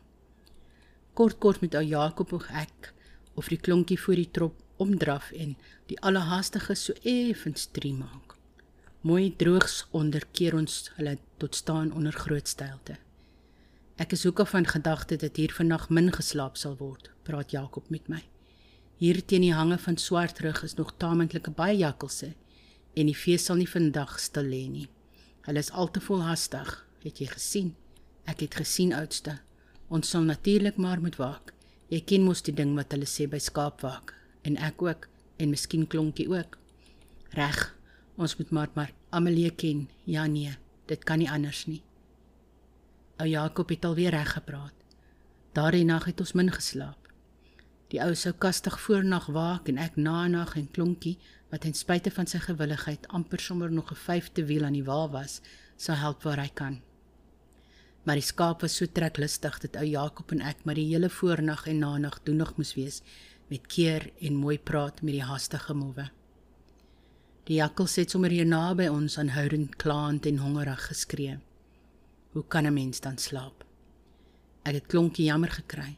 Kort 1.14 1.38
kort 1.38 1.62
met 1.62 1.76
ou 1.76 1.84
Jakob 1.84 2.32
en 2.34 2.50
ek 2.66 2.94
of 3.34 3.48
die 3.48 3.58
klonkie 3.58 4.00
voor 4.00 4.16
die 4.16 4.30
trop 4.32 4.60
omdraf 4.78 5.32
en 5.32 5.56
die 5.90 6.00
allerhaastige 6.02 6.76
so 6.76 6.94
effens 7.04 7.68
drie 7.72 7.94
maak. 7.94 8.36
Mooi 9.02 9.34
droogs 9.36 9.84
onderkeer 9.92 10.56
ons 10.56 10.92
hulle 10.98 11.18
tot 11.38 11.56
staan 11.56 11.92
onder 11.94 12.14
groot 12.14 12.48
stilte. 12.48 12.98
Ek 14.02 14.16
is 14.16 14.24
hoeka 14.26 14.46
van 14.50 14.66
gedagte 14.66 15.18
dat 15.22 15.38
hier 15.38 15.54
vannag 15.54 15.90
min 15.90 16.10
geslaap 16.14 16.58
sal 16.58 16.78
word, 16.80 17.12
praat 17.24 17.52
Jakob 17.54 17.90
met 17.94 18.08
my. 18.10 18.24
Hier 18.98 19.20
teen 19.26 19.44
die 19.46 19.54
hange 19.54 19.78
van 19.78 19.98
swart 19.98 20.40
rug 20.46 20.64
is 20.64 20.78
nog 20.80 20.96
taamentlike 20.98 21.52
baie 21.52 21.78
jakkalse 21.78 22.32
en 22.96 23.10
die 23.10 23.18
fees 23.18 23.46
sal 23.46 23.60
nie 23.60 23.70
vandag 23.70 24.16
stil 24.22 24.50
lê 24.50 24.64
nie. 24.70 24.88
Hulle 25.46 25.60
is 25.60 25.72
al 25.72 25.92
te 25.92 26.02
volhastig, 26.02 26.72
het 27.04 27.20
jy 27.20 27.28
gesien? 27.28 27.76
Ek 28.26 28.40
het 28.40 28.56
gesien 28.56 28.94
oudste. 28.94 29.40
Ons 29.88 30.10
sal 30.10 30.24
natuurlik 30.24 30.78
maar 30.78 31.02
moet 31.02 31.16
waak. 31.20 31.54
Jy 31.92 32.02
ken 32.10 32.24
mos 32.26 32.42
die 32.42 32.56
ding 32.56 32.76
wat 32.78 32.94
hulle 32.96 33.08
sê 33.10 33.28
by 33.30 33.40
skaapwak 33.44 34.14
en 34.48 34.58
ek 34.58 34.82
ook 34.82 35.08
en 35.38 35.52
miskien 35.52 35.88
klonkie 35.88 36.30
ook. 36.32 36.58
Reg. 37.38 37.76
Ons 38.16 38.38
moet 38.38 38.52
maar 38.52 38.70
maar 38.74 38.94
Amelie 39.10 39.52
ken. 39.52 39.88
Ja 40.06 40.26
nee, 40.26 40.56
dit 40.86 41.04
kan 41.04 41.20
nie 41.20 41.30
anders 41.30 41.66
nie. 41.66 41.82
Ou 43.18 43.28
Jakob 43.28 43.70
het 43.70 43.86
alweer 43.86 44.12
reg 44.12 44.34
gepraat. 44.34 44.74
Daardie 45.54 45.86
nag 45.86 46.06
het 46.10 46.20
ons 46.20 46.34
min 46.34 46.52
geslaap. 46.52 46.98
Die 47.94 48.02
ou 48.02 48.14
sou 48.18 48.34
kastig 48.34 48.80
voornag 48.82 49.28
waak 49.30 49.70
en 49.70 49.78
ek 49.78 50.00
na 50.02 50.28
nag 50.28 50.56
en 50.58 50.72
klonkie 50.74 51.18
wat 51.52 51.62
ten 51.62 51.76
spyte 51.78 52.10
van 52.16 52.26
sy 52.26 52.40
gewilligheid 52.42 53.06
amper 53.14 53.40
sommer 53.40 53.72
nog 53.72 53.92
'n 53.92 54.02
vyfde 54.08 54.46
wiel 54.46 54.66
aan 54.66 54.74
die 54.74 54.84
wa 54.84 55.10
was, 55.10 55.42
sou 55.78 55.96
help 55.96 56.24
waar 56.24 56.40
hy 56.42 56.50
kan. 56.54 56.82
Maar 58.04 58.20
die 58.20 58.26
skaap 58.26 58.62
was 58.62 58.76
so 58.76 58.86
treklustig 58.86 59.60
dat 59.64 59.78
ou 59.80 59.86
Jakob 59.88 60.32
en 60.36 60.42
ek 60.44 60.66
maar 60.68 60.76
die 60.76 60.90
hele 60.90 61.10
voornag 61.10 61.68
en 61.72 61.80
nanag 61.80 62.20
doenig 62.28 62.56
moes 62.58 62.74
wees 62.76 63.00
met 63.48 63.68
keer 63.68 64.10
en 64.20 64.36
mooi 64.36 64.58
praat 64.60 65.02
met 65.02 65.16
die 65.16 65.24
haastige 65.24 65.74
mowwe. 65.74 66.10
Die 67.48 67.60
jakkal 67.60 67.88
sit 67.92 68.12
sommer 68.12 68.32
hier 68.32 68.48
naby 68.48 68.88
ons 68.88 69.18
aanhoudend 69.20 69.76
klaand 69.80 70.26
en 70.26 70.40
hongerig 70.40 70.88
geskree. 70.88 71.38
Hoe 72.34 72.44
kan 72.48 72.66
'n 72.66 72.74
mens 72.74 73.00
dan 73.00 73.18
slaap? 73.18 73.66
Ek 74.64 74.74
het 74.74 74.88
klonkie 74.88 75.26
jammer 75.26 75.52
gekry. 75.52 75.98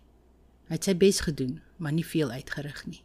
Hy 0.68 0.74
het 0.74 0.84
sy 0.84 0.96
bes 0.98 1.20
gedoen, 1.20 1.62
maar 1.78 1.94
nie 1.94 2.06
veel 2.06 2.32
uitgerig 2.32 2.86
nie. 2.86 3.04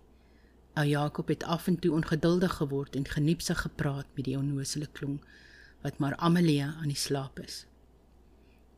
Ou 0.74 0.86
Jakob 0.86 1.28
het 1.28 1.42
af 1.44 1.66
en 1.66 1.78
toe 1.78 1.92
ongeduldig 1.92 2.52
geword 2.52 2.96
en 2.96 3.04
geniepsig 3.04 3.60
gepraat 3.60 4.06
met 4.14 4.24
die 4.24 4.38
onnoosele 4.38 4.86
klonk 4.92 5.26
wat 5.82 5.98
maar 5.98 6.16
Amelie 6.16 6.62
aan 6.62 6.88
die 6.88 6.96
slaap 6.96 7.38
is. 7.40 7.66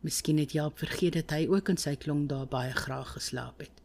Miskien 0.02 0.38
het 0.38 0.52
Jaap 0.52 0.78
vergeet 0.82 1.14
dat 1.14 1.30
hy 1.30 1.44
ook 1.47 1.68
in 1.71 1.78
sy 1.78 1.92
klonk 1.94 2.28
daar 2.30 2.49
baie 2.50 2.73
graag 2.75 3.12
geslaap 3.14 3.61
het. 3.62 3.82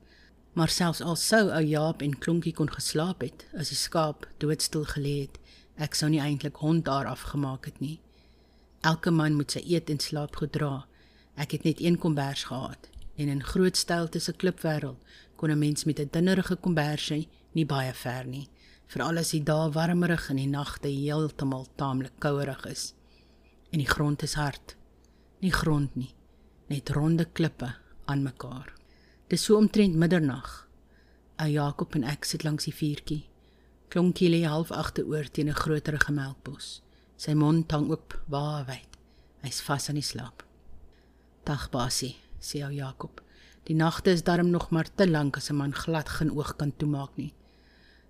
Maar 0.57 0.71
selfs 0.73 1.01
al 1.05 1.15
sou 1.21 1.43
ou 1.53 1.61
Jaap 1.61 2.01
en 2.01 2.15
klonkie 2.17 2.53
kon 2.57 2.71
geslaap 2.73 3.21
het, 3.21 3.45
as 3.53 3.69
die 3.69 3.77
skaap 3.77 4.25
doodstil 4.41 4.87
gelê 4.95 5.13
het, 5.27 5.37
ek 5.77 5.93
sou 5.93 6.09
nie 6.09 6.21
eintlik 6.23 6.57
hond 6.63 6.87
daar 6.87 7.05
afgemaak 7.05 7.69
het 7.69 7.77
nie. 7.79 7.99
Elke 8.81 9.13
man 9.13 9.37
moet 9.37 9.53
sy 9.53 9.61
eet 9.61 9.91
en 9.93 10.01
slaap 10.01 10.39
gedra. 10.41 10.87
Ek 11.37 11.53
het 11.53 11.67
net 11.69 11.83
een 11.85 11.99
kombers 12.01 12.47
gehad 12.49 12.89
en 13.17 13.29
in 13.29 13.43
groot 13.43 13.77
styl 13.77 14.09
tussen 14.09 14.37
klipwêreld 14.41 14.97
kon 15.37 15.51
'n 15.51 15.59
mens 15.59 15.85
met 15.85 15.99
'n 15.99 16.09
dinnerige 16.11 16.55
kombersie 16.55 17.27
nie 17.51 17.65
baie 17.65 17.93
ver 17.93 18.25
nie, 18.25 18.49
veral 18.87 19.17
as 19.17 19.29
die 19.29 19.43
dae 19.43 19.69
warmerig 19.71 20.29
en 20.29 20.35
die 20.35 20.47
nagte 20.47 20.87
heeltemal 20.87 21.67
taamlik 21.75 22.17
kouerig 22.19 22.65
is. 22.65 22.93
En 23.71 23.77
die 23.77 23.87
grond 23.87 24.23
is 24.23 24.33
hard. 24.33 24.75
Nie 25.39 25.51
grond 25.53 25.93
nie, 25.95 26.15
net 26.67 26.89
ronde 26.89 27.25
klippe 27.25 27.75
aan 28.05 28.23
mekaar. 28.25 28.71
Dis 29.29 29.43
so 29.45 29.57
omtrent 29.59 29.95
middernag. 29.95 30.63
Ou 31.37 31.49
Jakob 31.51 31.93
en 31.93 32.07
ek 32.09 32.25
sit 32.25 32.45
langs 32.47 32.65
die 32.65 32.73
vuurtjie. 32.73 33.19
Klonkie 33.93 34.31
lê 34.33 34.41
half 34.49 34.71
agteroor 34.73 35.29
teen 35.29 35.49
'n 35.49 35.59
groterige 35.61 36.11
melkbos. 36.11 36.81
Sy 37.17 37.33
mond 37.33 37.71
hang 37.71 37.89
oop 37.91 38.17
wyd. 38.27 38.97
Hy's 39.43 39.61
vas 39.61 39.89
aan 39.89 40.01
die 40.01 40.03
slaap. 40.03 40.43
Dag 41.45 41.69
basie, 41.69 42.15
sê 42.41 42.63
ou 42.63 42.71
Jakob. 42.71 43.21
Die 43.65 43.75
nagte 43.75 44.11
is 44.11 44.23
darm 44.23 44.49
nog 44.49 44.71
maar 44.71 44.89
te 44.95 45.07
lank 45.07 45.37
as 45.37 45.49
'n 45.51 45.55
man 45.55 45.73
glad 45.73 46.09
geen 46.09 46.31
oog 46.31 46.55
kan 46.55 46.73
toemaak 46.77 47.15
nie. 47.15 47.33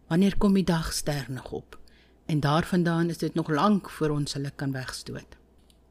Wanneer 0.08 0.38
kom 0.38 0.54
die 0.54 0.64
dag 0.64 0.94
ster 0.94 1.26
nog 1.30 1.52
op? 1.52 1.78
En 2.26 2.40
daarvandaan 2.40 3.10
is 3.10 3.18
dit 3.18 3.34
nog 3.34 3.50
lank 3.50 3.90
voor 3.90 4.10
ons 4.10 4.34
hulle 4.34 4.52
kan 4.52 4.72
wegstoot. 4.72 5.38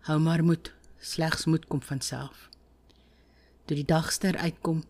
Hou 0.00 0.18
maar 0.20 0.44
moed, 0.44 0.72
slegs 1.00 1.46
moed 1.46 1.66
kom 1.66 1.82
van 1.82 2.00
self. 2.00 2.48
Toe 3.64 3.76
die 3.76 3.84
dagster 3.84 4.36
uitkom, 4.36 4.84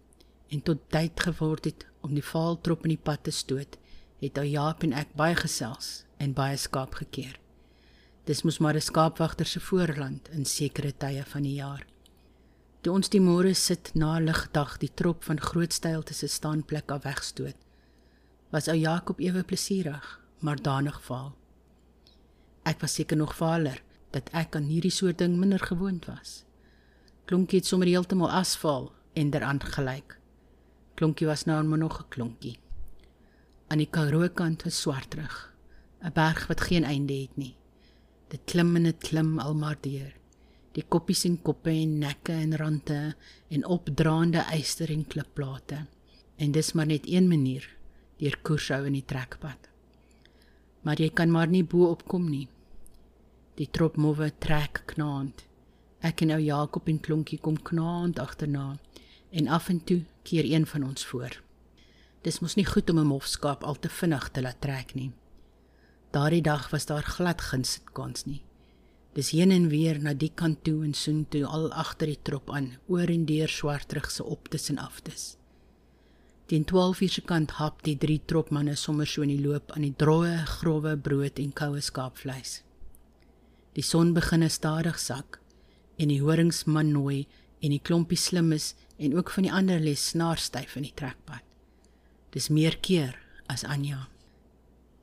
en 0.49 0.63
tot 0.63 0.83
tyd 0.95 1.21
geword 1.21 1.65
het 1.65 1.87
om 2.07 2.15
die 2.15 2.25
vaaltrop 2.25 2.85
in 2.87 2.95
die 2.95 3.03
pad 3.03 3.25
te 3.27 3.35
stoot, 3.35 3.79
het 4.23 4.39
ou 4.39 4.47
Jaap 4.47 4.85
en 4.87 4.95
ek 4.97 5.13
baie 5.19 5.37
gesels 5.39 6.05
en 6.23 6.37
baie 6.37 6.57
skaap 6.61 6.95
gekeer. 7.01 7.37
Dis 8.27 8.43
mos 8.43 8.59
maar 8.59 8.75
'n 8.75 8.81
skaapwagter 8.81 9.47
se 9.47 9.61
voorland 9.61 10.29
in 10.29 10.45
sekere 10.45 10.93
tye 10.93 11.25
van 11.25 11.43
die 11.43 11.55
jaar. 11.55 11.87
Toe 12.83 12.93
ons 12.95 13.09
die 13.09 13.21
môre 13.21 13.55
sit 13.55 13.91
na 13.95 14.19
ligdag 14.19 14.79
die 14.79 14.95
trop 14.95 15.25
van 15.25 15.41
grootstyl 15.41 16.03
te 16.03 16.15
se 16.15 16.27
staanplek 16.27 16.91
af 16.91 17.03
wegstoot, 17.03 17.57
was 18.51 18.69
ou 18.69 18.77
Jakob 18.77 19.21
ewe 19.21 19.43
plesierig, 19.43 20.21
maar 20.39 20.63
danig 20.63 21.03
vaal. 21.03 21.35
Ek 22.65 22.81
was 22.81 22.95
seker 22.95 23.17
nog 23.17 23.37
vaaler 23.37 23.83
dat 24.11 24.31
ek 24.33 24.57
aan 24.57 24.69
hierdie 24.71 24.95
soort 24.95 25.19
ding 25.19 25.37
minder 25.37 25.61
gewoond 25.61 26.07
was. 26.07 26.45
Klonkie 27.27 27.59
het 27.59 27.67
sommer 27.67 27.89
heeltemal 27.89 28.31
asfaal 28.31 28.93
en 29.15 29.31
deraan 29.31 29.61
gelyk. 29.61 30.19
Klonkie 30.95 31.27
was 31.27 31.45
nou 31.45 31.63
maar 31.65 31.79
nog 31.79 32.01
'n 32.01 32.09
klonkie. 32.09 32.59
Aan 33.69 33.79
die 33.79 33.91
Karoo 33.91 34.29
kant 34.29 34.63
was 34.63 34.81
Swartrug, 34.81 35.53
'n 36.03 36.13
berg 36.13 36.47
wat 36.47 36.61
geen 36.61 36.85
einde 36.85 37.13
het 37.13 37.37
nie. 37.37 37.57
Dit 38.29 38.41
klim 38.45 38.77
en 38.77 38.83
dit 38.83 38.99
klim 38.99 39.39
almaar 39.39 39.77
deur. 39.81 40.13
Die 40.73 40.85
koppies 40.89 41.25
en 41.25 41.39
koppe 41.43 41.71
en 41.71 41.99
nekke 41.99 42.33
en 42.33 42.57
rande 42.57 43.15
en 43.49 43.67
opdraande 43.67 44.45
yster 44.53 44.91
en 44.91 45.07
klipplate. 45.07 45.87
En 46.37 46.53
dis 46.53 46.73
maar 46.73 46.87
net 46.87 47.07
een 47.09 47.29
manier 47.29 47.77
deur 48.19 48.37
koershou 48.43 48.87
in 48.87 48.93
die 48.93 49.05
trekpad. 49.05 49.69
Maar 50.83 51.01
jy 51.01 51.11
kan 51.11 51.31
maar 51.31 51.49
nie 51.49 51.65
bo 51.65 51.91
opkom 51.91 52.29
nie. 52.31 52.49
Die 53.57 53.69
trop 53.73 53.95
mowwe 53.97 54.31
trek 54.39 54.83
knaand. 54.93 55.47
Ek 56.05 56.21
en 56.27 56.35
ou 56.35 56.41
Jakob 56.45 56.89
en 56.93 56.99
Klonkie 57.01 57.39
kom 57.41 57.57
knaand 57.57 58.19
agterna 58.21 58.75
en 59.33 59.49
af 59.49 59.71
en 59.73 59.79
toe 59.81 60.03
keer 60.29 60.45
een 60.45 60.67
van 60.69 60.85
ons 60.85 61.07
voor. 61.09 61.39
Dis 62.23 62.43
mos 62.45 62.57
nie 62.59 62.67
goed 62.67 62.91
om 62.91 62.99
'n 62.99 63.07
mofskaap 63.07 63.65
al 63.65 63.79
te 63.79 63.89
vinnig 63.89 64.29
te 64.29 64.43
laat 64.43 64.61
trek 64.61 64.95
nie. 64.95 65.13
Daardie 66.11 66.43
dag 66.43 66.71
was 66.71 66.87
daar 66.87 67.03
glad 67.03 67.41
geen 67.41 67.65
sitkans 67.65 68.25
nie. 68.25 68.43
Dis 69.13 69.31
heen 69.31 69.51
en 69.51 69.69
weer 69.69 69.99
na 70.03 70.13
die 70.15 70.33
kant 70.35 70.65
toe 70.65 70.85
en 70.85 70.95
soen 70.95 71.27
toe 71.29 71.47
al 71.47 71.73
agter 71.73 72.07
die 72.07 72.19
trop 72.23 72.51
aan, 72.51 72.77
oor 72.87 73.09
en 73.09 73.25
deur 73.25 73.49
swartrug 73.49 74.11
se 74.11 74.25
op 74.25 74.49
tussen 74.49 74.79
aftes. 74.79 75.37
Teen 76.47 76.65
12 76.65 77.01
uur 77.01 77.09
se 77.09 77.21
kant 77.21 77.51
hap 77.51 77.83
die 77.83 77.97
drie 77.97 78.21
tropmanne 78.25 78.77
sommer 78.77 79.07
so 79.07 79.23
in 79.23 79.29
die 79.29 79.47
loop 79.47 79.71
aan 79.71 79.83
die 79.83 79.95
droë, 79.97 80.45
grouwe 80.45 80.97
brood 80.97 81.39
en 81.39 81.53
koue 81.53 81.81
skaapvleis. 81.81 82.63
Die 83.77 83.85
son 83.85 84.15
begin 84.17 84.45
stadig 84.51 84.99
sak 84.99 85.41
en 86.01 86.09
die 86.09 86.23
horingsman 86.23 86.93
nooi 86.93 87.27
en 87.61 87.73
die 87.73 87.81
klompie 87.81 88.19
slimmes 88.19 88.75
en 88.99 89.17
ook 89.17 89.31
van 89.31 89.47
die 89.47 89.53
ander 89.53 89.81
les 89.81 90.09
snaarstyf 90.13 90.77
in 90.81 90.89
die 90.89 90.97
trekpad. 90.97 91.45
Dis 92.33 92.49
meer 92.49 92.79
keer 92.81 93.17
as 93.53 93.65
Anja. 93.65 94.09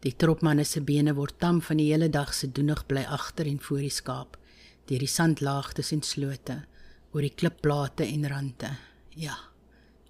Die 0.04 0.14
tropmanne 0.18 0.66
se 0.66 0.82
bene 0.82 1.14
word 1.16 1.40
tam 1.40 1.62
van 1.62 1.80
die 1.80 1.92
hele 1.92 2.10
dag 2.10 2.34
se 2.34 2.50
doenig 2.52 2.86
bly 2.90 3.06
agter 3.06 3.48
en 3.48 3.62
voor 3.62 3.86
die 3.86 3.94
skaap, 3.94 4.38
deur 4.90 5.00
die 5.00 5.10
sandlaagtes 5.10 5.94
en 5.96 6.04
slote, 6.04 6.64
oor 7.14 7.24
die 7.24 7.34
klipplate 7.34 8.06
en 8.10 8.28
rande. 8.28 8.74
Ja. 9.16 9.38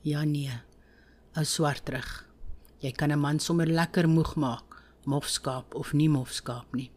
Ja 0.03 0.23
nee 0.25 0.63
ou 1.33 1.45
swart 1.45 1.85
terug. 1.87 2.25
Jy 2.81 2.91
kan 2.91 3.11
'n 3.11 3.19
man 3.19 3.39
sommer 3.39 3.65
lekker 3.65 4.07
moeg 4.07 4.35
maak, 4.35 4.83
mofskaap 5.05 5.75
of 5.75 5.93
nie 5.93 6.09
mofskaap 6.09 6.75
nie. 6.75 6.91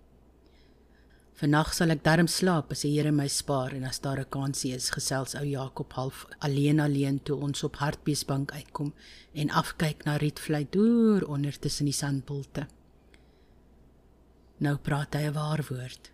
Vannag 1.36 1.74
sal 1.76 1.92
ek 1.92 2.00
darm 2.00 2.28
slaap 2.32 2.70
as 2.72 2.80
die 2.86 2.94
Here 2.94 3.10
my 3.12 3.26
spaar 3.28 3.74
en 3.76 3.84
as 3.84 3.98
daar 4.00 4.20
'n 4.20 4.30
kansie 4.30 4.72
is, 4.72 4.88
gesels 4.88 5.34
ou 5.34 5.44
Jakob 5.44 5.92
half 5.92 6.24
alleen 6.40 6.80
alleen 6.80 7.18
toe 7.22 7.36
ons 7.36 7.62
op 7.62 7.76
Hartbeesbank 7.76 8.52
uitkom 8.52 8.94
en 9.34 9.50
afkyk 9.50 10.06
na 10.06 10.16
Rietvlei 10.16 10.66
deur 10.70 11.28
onder 11.28 11.58
tussen 11.58 11.84
die 11.84 11.92
sandpulte. 11.92 12.66
Nou 14.60 14.76
praat 14.76 15.14
hy 15.14 15.26
'n 15.28 15.34
waar 15.34 15.62
woord. 15.68 16.10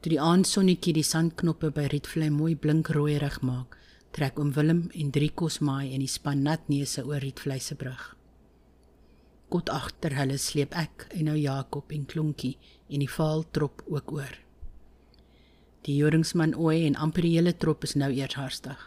Toe 0.00 0.10
die 0.10 0.20
aansonnetjie 0.20 0.92
die 0.92 1.02
sandknoppe 1.02 1.70
by 1.70 1.86
Rietvlei 1.86 2.30
mooi 2.30 2.54
blink 2.54 2.88
rooierig 2.88 3.40
maak, 3.40 3.78
trek 4.10 4.38
oom 4.38 4.52
Willem 4.52 4.90
en 4.94 5.10
drie 5.10 5.30
kosmaai 5.30 5.94
in 5.94 6.00
die 6.00 6.06
span 6.06 6.42
nat 6.42 6.68
neuse 6.68 7.02
oor 7.02 7.18
Rietvleise 7.18 7.74
brug. 7.74 8.17
Kot 9.48 9.70
agter 9.72 10.12
hulle 10.18 10.36
sleep 10.38 10.74
ek 10.76 11.06
en 11.16 11.30
nou 11.30 11.36
Jakob 11.38 11.92
en 11.96 12.04
Klonkie 12.06 12.58
en 12.88 13.00
die 13.00 13.10
vaal 13.10 13.46
trop 13.56 13.82
ook 13.88 14.12
oor. 14.12 14.34
Die 15.86 15.96
joringsman 15.96 16.52
ooi 16.54 16.84
en 16.86 16.98
amper 17.00 17.24
die 17.24 17.36
hele 17.38 17.54
trop 17.56 17.84
is 17.84 17.96
nou 17.96 18.10
eers 18.12 18.36
harstig. 18.36 18.78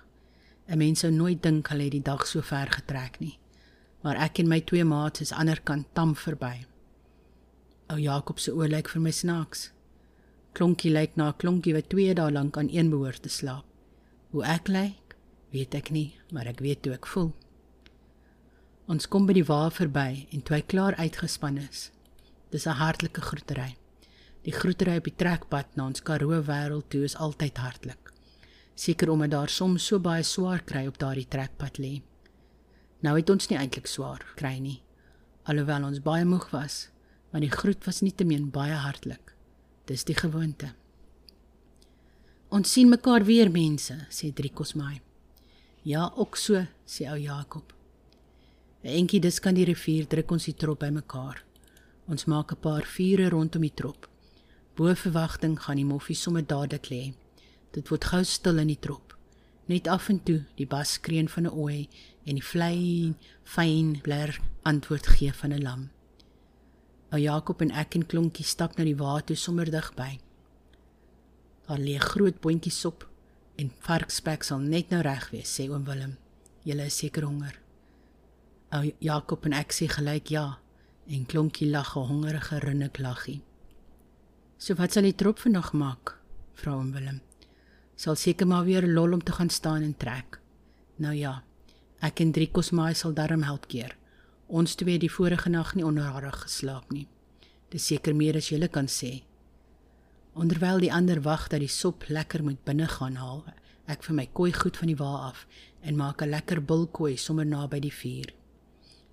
'n 0.67 0.77
Mens 0.77 0.99
sou 0.99 1.11
nooit 1.11 1.41
dink 1.43 1.67
hulle 1.67 1.89
het 1.89 1.97
die 1.97 2.07
dag 2.11 2.27
so 2.27 2.41
ver 2.41 2.69
getrek 2.69 3.19
nie. 3.19 3.39
Maar 4.03 4.15
ek 4.15 4.39
en 4.39 4.47
my 4.47 4.61
twee 4.61 4.83
maats 4.83 5.21
is 5.21 5.31
ander 5.31 5.59
kant 5.61 5.87
tam 5.93 6.15
verby. 6.15 6.65
Ou 7.89 7.97
Jakob 7.97 8.39
se 8.39 8.51
oë 8.51 8.69
lyk 8.69 8.89
vir 8.89 9.01
my 9.01 9.11
snaaks. 9.11 9.71
Klonkie 10.53 10.91
lyk 10.91 11.15
na 11.15 11.29
'n 11.29 11.37
klonkie 11.37 11.73
wat 11.73 11.89
2 11.89 12.13
dae 12.13 12.31
lank 12.31 12.57
aan 12.57 12.69
een 12.69 12.89
behoort 12.89 13.21
te 13.23 13.29
slaap. 13.29 13.65
Hoe 14.31 14.43
ek 14.43 14.67
lyk 14.67 15.01
Weet 15.51 15.75
ek 15.75 15.89
nie, 15.91 16.13
maar 16.31 16.47
ek 16.47 16.61
weet 16.63 16.85
hoe 16.87 16.93
ek 16.95 17.07
voel. 17.11 17.33
Ons 18.91 19.05
kom 19.07 19.23
by 19.23 19.31
die 19.37 19.45
wa 19.47 19.69
verby 19.71 20.25
en 20.35 20.41
toe 20.43 20.57
hy 20.57 20.63
klaar 20.67 20.97
uitgespan 20.99 21.61
is. 21.61 21.91
Dis 22.51 22.65
'n 22.67 22.75
hartlike 22.75 23.21
groetery. 23.21 23.77
Die 24.43 24.51
groetery 24.51 24.97
op 24.97 25.05
die 25.07 25.15
trekpad 25.15 25.77
na 25.77 25.85
ons 25.85 26.03
Karoo 26.03 26.41
wêreld 26.43 26.89
toe 26.89 27.03
is 27.03 27.15
altyd 27.15 27.57
hartlik. 27.57 28.11
Seker 28.75 29.09
omdat 29.09 29.31
daar 29.31 29.49
soms 29.49 29.85
so 29.85 29.99
baie 29.99 30.23
swaar 30.23 30.59
kry 30.59 30.87
op 30.87 30.97
daardie 30.97 31.27
trekpad 31.27 31.77
lê. 31.77 32.01
Nou 33.01 33.15
het 33.15 33.29
ons 33.29 33.47
nie 33.47 33.57
eintlik 33.57 33.87
swaar 33.87 34.25
kry 34.35 34.59
nie. 34.59 34.81
Alhoewel 35.43 35.83
ons 35.83 36.01
baie 36.01 36.25
moeg 36.25 36.49
was, 36.51 36.89
maar 37.31 37.41
die 37.41 37.51
groet 37.51 37.85
was 37.85 38.01
nietemin 38.01 38.51
baie 38.51 38.75
hartlik. 38.75 39.35
Dis 39.85 40.03
die 40.03 40.15
gewoonte. 40.15 40.73
Ons 42.49 42.71
sien 42.71 42.89
mekaar 42.89 43.23
weer 43.23 43.49
mense, 43.49 44.07
sê 44.09 44.33
Driekos 44.33 44.75
my. 44.75 45.01
Ja, 45.83 46.11
ook 46.15 46.35
so, 46.35 46.65
sê 46.85 47.07
ou 47.09 47.17
Jakob. 47.17 47.80
'n 48.83 48.87
Enkie 48.87 49.19
dis 49.21 49.39
kan 49.39 49.53
die 49.53 49.65
rivier 49.65 50.07
druk 50.09 50.31
ons 50.31 50.45
die 50.45 50.55
trop 50.57 50.79
bymekaar. 50.79 51.43
Ons 52.09 52.25
maak 52.25 52.51
'n 52.51 52.61
paar 52.61 52.85
vure 52.85 53.29
rondom 53.29 53.61
die 53.61 53.73
trop. 53.75 54.09
Bo 54.75 54.95
verwagting 54.95 55.59
gaan 55.59 55.75
die 55.75 55.85
moffie 55.85 56.15
sommer 56.15 56.41
dadelik 56.41 56.89
lê. 56.89 57.13
Dit 57.71 57.89
word 57.89 58.03
gou 58.03 58.23
stil 58.23 58.57
in 58.57 58.67
die 58.67 58.79
trop. 58.79 59.15
Net 59.67 59.87
af 59.87 60.09
en 60.09 60.23
toe 60.23 60.45
die 60.55 60.65
bas 60.65 60.97
skreeën 60.97 61.29
van 61.29 61.45
'n 61.45 61.53
ooi 61.53 61.89
en 62.25 62.35
die 62.35 62.43
vlei 62.43 63.13
fyn 63.43 64.01
bler 64.01 64.39
antwoord 64.63 65.07
gee 65.07 65.31
van 65.31 65.53
'n 65.53 65.61
lam. 65.61 65.89
Ou 67.11 67.19
Jakob 67.19 67.61
en 67.61 67.71
ek 67.71 67.95
en 67.95 68.05
Klonkie 68.05 68.45
stap 68.45 68.77
na 68.77 68.83
die 68.83 68.97
water 68.97 69.35
sommer 69.35 69.71
digby. 69.71 70.19
Daar 71.67 71.79
lê 71.79 71.99
groot 71.99 72.41
boontjies 72.41 72.79
sop 72.79 73.07
en 73.55 73.71
varkspek 73.79 74.43
sal 74.43 74.59
net 74.59 74.89
nou 74.89 75.01
reg 75.01 75.29
wees, 75.29 75.59
sê 75.59 75.69
oom 75.69 75.85
Willem. 75.85 76.17
Julle 76.63 76.85
is 76.85 76.97
seker 76.97 77.23
honger. 77.23 77.60
Ou 78.71 78.87
Jakob 79.03 79.43
en 79.45 79.53
ek 79.57 79.73
sê 79.75 79.89
gelyk 79.91 80.29
ja 80.31 80.45
en 81.11 81.25
klonkie 81.25 81.67
lag 81.67 81.95
'n 81.97 82.07
hongerige 82.07 82.59
rinnik 82.59 82.99
laggie. 82.99 83.41
So 84.57 84.75
wat 84.75 84.93
sal 84.93 85.03
die 85.03 85.15
trop 85.15 85.39
vanaand 85.39 85.73
maak? 85.73 86.17
vra 86.53 86.75
oom 86.75 86.91
Willem. 86.91 87.21
Sal 87.95 88.15
seker 88.15 88.47
maar 88.47 88.65
weer 88.65 88.87
lol 88.87 89.13
om 89.13 89.23
te 89.23 89.31
gaan 89.31 89.49
staan 89.49 89.81
en 89.81 89.97
trek. 89.97 90.39
Nou 90.95 91.13
ja, 91.13 91.43
ek 91.99 92.19
en 92.19 92.31
Driekos 92.31 92.71
maai 92.71 92.93
sal 92.93 93.13
darm 93.13 93.43
help 93.43 93.67
keer. 93.67 93.97
Ons 94.47 94.75
twee 94.75 94.93
het 94.93 95.01
die 95.01 95.11
vorige 95.11 95.49
nag 95.49 95.75
nie 95.75 95.85
onderharig 95.85 96.41
geslaap 96.41 96.91
nie. 96.91 97.07
Dis 97.69 97.85
seker 97.85 98.15
meer 98.15 98.37
as 98.37 98.49
jy 98.49 98.67
kan 98.67 98.87
sê. 98.87 99.23
Onderwyl 100.33 100.79
die 100.79 100.93
ander 100.93 101.21
wag 101.21 101.49
dat 101.49 101.59
die 101.59 101.67
sop 101.67 102.05
lekker 102.07 102.43
moet 102.43 102.63
binne 102.63 102.87
gaan 102.87 103.15
haal, 103.15 103.43
ek 103.87 104.03
vir 104.03 104.15
my 104.15 104.27
kooi 104.31 104.53
goed 104.53 104.77
van 104.77 104.87
die 104.87 104.95
wa 104.95 105.27
af 105.27 105.47
en 105.81 105.97
maak 105.97 106.21
'n 106.21 106.29
lekker 106.29 106.61
bulkooi 106.61 107.17
sommer 107.17 107.45
naby 107.45 107.79
die 107.79 107.91
vuur. 107.91 108.40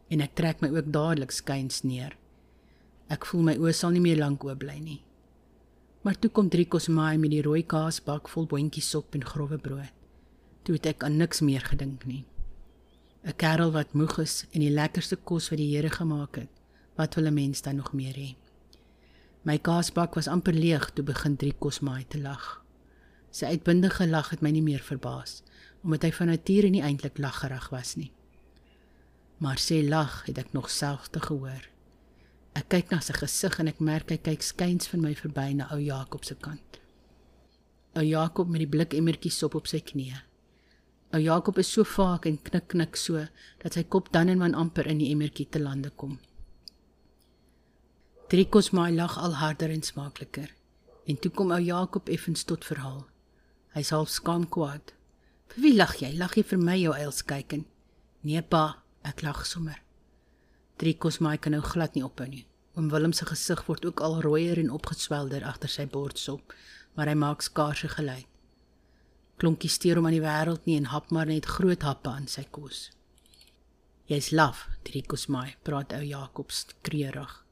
En 0.08 0.20
ek 0.24 0.34
trek 0.34 0.60
my 0.60 0.70
ook 0.72 0.92
dadelik 0.92 1.30
skuins 1.30 1.82
neer. 1.82 2.16
Ek 3.08 3.26
voel 3.28 3.42
my 3.42 3.54
oë 3.56 3.74
sal 3.76 3.92
nie 3.92 4.04
meer 4.04 4.18
lank 4.20 4.44
oop 4.44 4.58
bly 4.64 4.78
nie. 4.80 5.02
Maar 6.02 6.18
toe 6.18 6.30
kom 6.30 6.48
Driekos 6.48 6.88
maai 6.88 7.18
met 7.18 7.32
die 7.34 7.42
rooi 7.42 7.62
kaasbak 7.66 8.28
vol 8.32 8.46
boontjies 8.48 8.88
sop 8.88 9.14
en 9.14 9.24
grouwe 9.24 9.58
brood. 9.58 9.94
Toe 10.64 10.76
het 10.76 10.86
ek 10.86 11.04
aan 11.04 11.16
niks 11.16 11.40
meer 11.40 11.64
gedink 11.64 12.04
nie. 12.06 12.24
'n 13.24 13.34
Kerel 13.36 13.72
wat 13.72 13.94
moeg 13.94 14.18
is 14.22 14.46
en 14.52 14.60
die 14.60 14.72
lekkerste 14.72 15.16
kos 15.16 15.48
wat 15.50 15.58
die 15.58 15.72
Here 15.74 15.90
gemaak 15.90 16.36
het, 16.36 16.52
wat 16.96 17.14
wil 17.14 17.26
'n 17.26 17.34
mens 17.34 17.62
dan 17.62 17.76
nog 17.76 17.92
meer 17.92 18.14
hê? 18.14 18.36
My 19.42 19.58
kaasbak 19.58 20.14
was 20.14 20.28
amper 20.28 20.52
leeg 20.52 20.90
toe 20.92 21.04
begin 21.04 21.36
drie 21.36 21.54
kosmaai 21.58 22.04
te 22.08 22.20
lag. 22.20 22.64
Sy 23.30 23.44
uitbundige 23.46 24.06
lag 24.06 24.30
het 24.30 24.40
my 24.40 24.50
nie 24.50 24.62
meer 24.62 24.80
verbaas, 24.80 25.42
omdat 25.84 26.02
hy 26.02 26.12
van 26.12 26.26
nature 26.26 26.68
nie 26.68 26.82
eintlik 26.82 27.18
laggerig 27.18 27.68
was 27.70 27.96
nie. 27.96 28.12
Maar 29.38 29.58
sy 29.62 29.82
lag 29.86 30.24
het 30.26 30.38
ek 30.38 30.52
nog 30.52 30.70
self 30.70 31.08
te 31.14 31.20
gehoor. 31.22 31.68
Ek 32.58 32.66
kyk 32.72 32.90
na 32.90 32.98
sy 33.04 33.14
gesig 33.14 33.58
en 33.62 33.70
ek 33.70 33.82
merk 33.84 34.10
hy 34.10 34.18
kyk 34.18 34.42
skuins 34.42 34.88
van 34.90 35.04
my 35.04 35.12
verby 35.14 35.52
na 35.54 35.68
ou 35.74 35.78
Jakob 35.78 36.24
se 36.26 36.34
kant. 36.34 36.80
Ou 37.94 38.02
Jakob 38.02 38.50
met 38.50 38.64
die 38.64 38.70
blik 38.70 38.96
emmertjie 38.98 39.30
sop 39.30 39.54
op 39.54 39.70
sy 39.70 39.78
knieë. 39.78 40.24
Ou 41.14 41.20
Jakob 41.22 41.58
is 41.62 41.70
so 41.72 41.86
vaak 41.86 42.26
en 42.28 42.40
knik 42.44 42.66
knik 42.74 42.98
so 42.98 43.22
dat 43.62 43.78
sy 43.78 43.84
kop 43.86 44.10
dan 44.12 44.28
en 44.28 44.42
wan 44.42 44.56
amper 44.58 44.90
in 44.90 44.98
die 45.00 45.12
emmertjie 45.12 45.46
te 45.48 45.62
lande 45.62 45.92
kom. 45.94 46.18
Trikos 48.28 48.74
my 48.76 48.90
lag 48.92 49.14
al 49.16 49.38
harder 49.40 49.70
en 49.72 49.82
smaakliker. 49.86 50.50
En 51.08 51.16
toe 51.16 51.30
kom 51.32 51.54
ou 51.54 51.60
Jakob 51.62 52.10
effens 52.12 52.44
tot 52.44 52.66
verhaal. 52.66 53.06
Hy 53.72 53.82
half 53.88 54.10
skaam 54.10 54.44
kwaad. 54.48 54.92
"Vir 55.48 55.62
wie 55.62 55.76
lag 55.76 55.94
jy? 55.96 56.12
Lag 56.12 56.34
jy 56.36 56.42
vir 56.42 56.58
my 56.58 56.76
jou 56.76 56.92
eilskyken?" 56.92 57.64
"Nee 58.22 58.42
pa, 58.42 58.82
ek 59.08 59.22
lag 59.22 59.46
sommer." 59.46 59.82
Trikos 60.78 61.18
my 61.20 61.36
kan 61.36 61.52
nou 61.52 61.62
glad 61.62 61.94
nie 61.94 62.04
ophou 62.06 62.28
nie. 62.28 62.46
Oom 62.76 62.88
Willem 62.92 63.12
se 63.12 63.26
gesig 63.26 63.64
word 63.66 63.84
ook 63.84 64.00
al 64.00 64.20
rooier 64.22 64.58
en 64.60 64.70
opgeswelder 64.70 65.42
agter 65.44 65.68
sy 65.68 65.86
bordsop, 65.90 66.52
maar 66.94 67.10
hy 67.10 67.14
maak 67.18 67.42
skaars 67.42 67.82
geluid. 67.96 68.26
Klonkie 69.38 69.70
steur 69.70 69.98
hom 69.98 70.06
aan 70.06 70.14
die 70.14 70.22
wêreld 70.22 70.64
nie 70.66 70.76
en 70.78 70.90
hap 70.92 71.10
maar 71.10 71.26
net 71.26 71.46
groot 71.46 71.82
happe 71.82 72.10
aan 72.10 72.26
sy 72.26 72.44
kos. 72.50 72.90
"Jy's 74.06 74.30
laf, 74.30 74.68
Trikos 74.84 75.28
my," 75.28 75.56
praat 75.64 75.92
ou 75.92 76.02
Jakob 76.02 76.50
skreurig. 76.50 77.44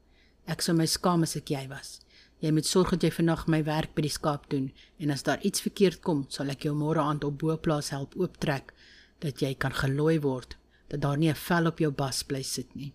Ek 0.47 0.61
sou 0.61 0.73
my 0.73 0.85
skaam 0.85 1.23
as 1.23 1.35
ek 1.35 1.49
jy 1.49 1.67
was. 1.67 1.99
Jy 2.39 2.51
moet 2.51 2.65
sorg 2.65 2.91
dat 2.91 3.01
jy 3.01 3.11
vannag 3.11 3.47
my 3.47 3.63
werk 3.63 3.95
by 3.95 4.01
die 4.01 4.13
skaap 4.13 4.49
doen 4.49 4.71
en 4.99 5.11
as 5.11 5.23
daar 5.23 5.41
iets 5.41 5.61
verkeerd 5.61 6.01
kom, 6.01 6.25
sal 6.29 6.49
ek 6.49 6.63
jou 6.63 6.75
môre 6.75 6.99
aand 6.99 7.23
op 7.23 7.39
boplaas 7.39 7.89
help 7.89 8.15
ooptrek 8.15 8.73
dat 9.19 9.41
jy 9.41 9.55
kan 9.55 9.73
gelooi 9.73 10.19
word, 10.19 10.55
dat 10.87 11.01
daar 11.01 11.17
nie 11.17 11.29
'n 11.29 11.35
vel 11.35 11.65
op 11.67 11.79
jou 11.79 11.91
bas 11.91 12.23
bly 12.23 12.41
sit 12.43 12.75
nie. 12.75 12.93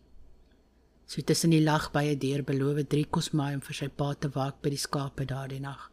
So 1.07 1.22
tussen 1.22 1.50
die 1.50 1.62
lag 1.62 1.92
by 1.92 2.05
'n 2.05 2.18
deur 2.18 2.42
beloof 2.42 2.87
drie 2.88 3.05
kosmaai 3.05 3.55
om 3.55 3.61
vir 3.61 3.74
sy 3.74 3.88
pa 3.88 4.14
te 4.14 4.28
waak 4.28 4.62
by 4.62 4.70
die 4.70 4.85
skaape 4.87 5.24
daardie 5.24 5.61
nag. 5.61 5.90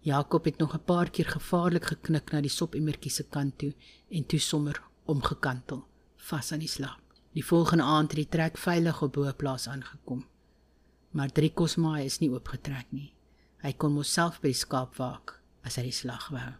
Jakob 0.00 0.44
het 0.44 0.58
nog 0.58 0.74
'n 0.74 0.84
paar 0.84 1.10
keer 1.10 1.26
gevaarlik 1.26 1.84
geknik 1.84 2.32
na 2.32 2.40
die 2.40 2.50
sopemmertjie 2.50 3.10
se 3.10 3.24
kant 3.24 3.58
toe 3.58 3.74
en 4.10 4.26
toe 4.26 4.38
sommer 4.38 4.82
omgekantel, 5.06 5.84
vas 6.16 6.52
aan 6.52 6.60
die 6.60 6.68
slaap. 6.68 7.00
Die 7.32 7.44
volgende 7.44 7.84
aand 7.84 8.10
het 8.10 8.16
die 8.16 8.28
trek 8.28 8.56
veilig 8.58 9.02
op 9.02 9.12
boplaas 9.12 9.68
aangekom 9.68 10.26
maar 11.10 11.32
drie 11.32 11.50
kosmaai 11.52 12.04
is 12.04 12.20
nie 12.20 12.30
oopgetrek 12.32 12.92
nie. 12.92 13.12
Hy 13.64 13.72
kon 13.80 13.96
mos 13.96 14.12
self 14.12 14.40
by 14.42 14.52
die 14.52 14.60
skaap 14.60 14.98
waak 15.00 15.38
as 15.66 15.78
hy 15.80 15.88
die 15.88 15.96
slag 15.96 16.28
wou. 16.34 16.50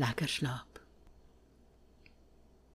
Lekker 0.00 0.30
slaap. 0.30 0.71